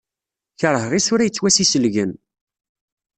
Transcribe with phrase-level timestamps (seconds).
[0.59, 2.11] Keṛheɣ isura yettwassiselgen.